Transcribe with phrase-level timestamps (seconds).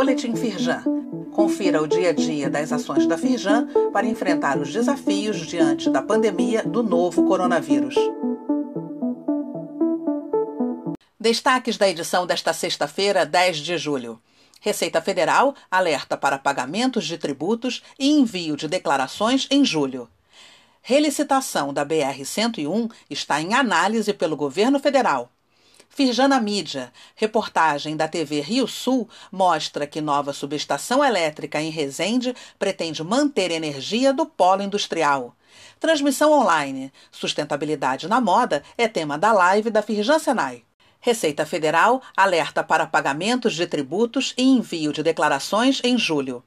[0.00, 0.82] Boletim Firjan.
[1.30, 6.00] Confira o dia a dia das ações da Firjan para enfrentar os desafios diante da
[6.00, 7.94] pandemia do novo coronavírus.
[11.20, 14.18] Destaques da edição desta sexta-feira, 10 de julho.
[14.58, 20.08] Receita Federal alerta para pagamentos de tributos e envio de declarações em julho.
[20.80, 25.30] Relicitação da BR-101 está em análise pelo governo federal.
[25.92, 33.02] Firjana Mídia, reportagem da TV Rio Sul, mostra que nova subestação elétrica em Resende pretende
[33.02, 35.34] manter energia do polo industrial.
[35.80, 40.62] Transmissão online, sustentabilidade na moda é tema da live da Firjan Senai.
[41.00, 46.44] Receita Federal alerta para pagamentos de tributos e envio de declarações em julho.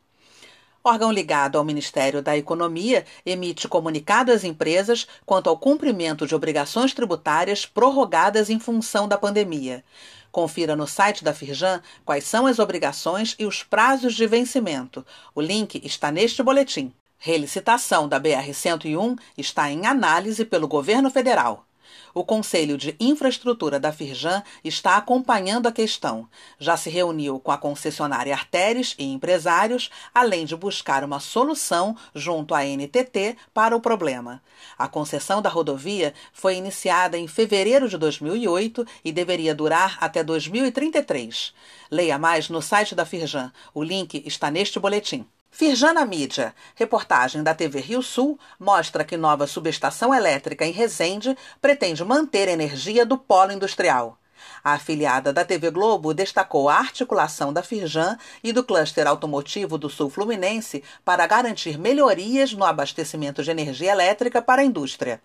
[0.85, 6.93] Órgão ligado ao Ministério da Economia emite comunicado às empresas quanto ao cumprimento de obrigações
[6.93, 9.81] tributárias prorrogadas em função da pandemia.
[10.29, 15.05] Confira no site da Firjan quais são as obrigações e os prazos de vencimento.
[15.33, 16.91] O link está neste boletim.
[17.17, 21.65] Relicitação da BR-101 está em análise pelo governo federal.
[22.13, 26.27] O Conselho de Infraestrutura da Firjan está acompanhando a questão.
[26.59, 32.53] Já se reuniu com a concessionária Arteres e empresários, além de buscar uma solução junto
[32.53, 34.41] à NTT para o problema.
[34.77, 41.53] A concessão da rodovia foi iniciada em fevereiro de 2008 e deveria durar até 2033.
[41.89, 43.51] Leia mais no site da Firjan.
[43.73, 45.25] O link está neste boletim.
[45.55, 52.03] Firjana Mídia, reportagem da TV Rio Sul, mostra que nova subestação elétrica em Resende pretende
[52.03, 54.17] manter energia do polo industrial.
[54.63, 59.91] A afiliada da TV Globo destacou a articulação da Firjan e do cluster automotivo do
[59.91, 65.21] Sul Fluminense para garantir melhorias no abastecimento de energia elétrica para a indústria.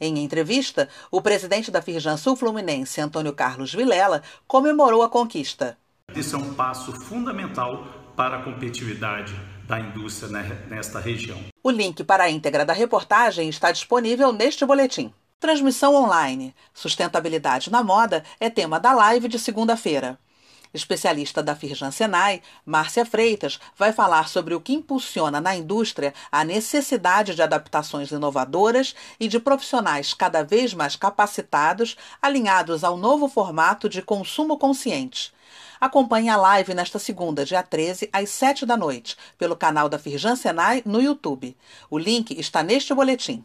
[0.00, 5.78] Em entrevista, o presidente da Firjan Sul Fluminense, Antônio Carlos Vilela, comemorou a conquista.
[6.16, 7.84] Isso é um passo fundamental
[8.18, 9.32] para a competitividade
[9.68, 11.38] da indústria nesta região.
[11.62, 15.14] O link para a íntegra da reportagem está disponível neste boletim.
[15.38, 16.52] Transmissão online.
[16.74, 20.18] Sustentabilidade na moda é tema da live de segunda-feira.
[20.72, 26.44] Especialista da Firjan Senai, Márcia Freitas, vai falar sobre o que impulsiona na indústria a
[26.44, 33.88] necessidade de adaptações inovadoras e de profissionais cada vez mais capacitados, alinhados ao novo formato
[33.88, 35.32] de consumo consciente.
[35.80, 40.34] Acompanhe a live nesta segunda, dia 13, às 7 da noite, pelo canal da Firjan
[40.34, 41.56] Senai no YouTube.
[41.88, 43.44] O link está neste boletim.